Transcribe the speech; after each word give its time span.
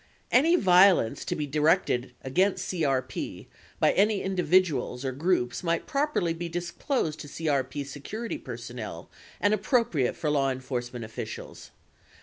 147 0.31 0.43
Any 0.55 0.63
violence 0.65 1.23
to 1.25 1.35
be 1.35 1.45
directed 1.45 2.13
against 2.23 2.67
CEP 2.67 3.45
by 3.79 3.91
any 3.91 4.23
individuals 4.23 5.05
or 5.05 5.11
groups 5.11 5.61
might 5.61 5.85
properly 5.85 6.33
be 6.33 6.49
disclosed 6.49 7.19
to 7.19 7.27
CEP 7.27 7.85
security 7.85 8.39
personnel 8.39 9.11
and 9.39 9.53
appropriate 9.53 10.19
law 10.23 10.49
enforcement 10.49 11.05
officials. 11.05 11.69